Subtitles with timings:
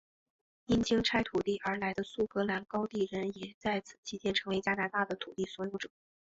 [0.65, 5.91] 因清拆土地而来的苏格兰高地人也在此期间成为加拿大的土地所有者。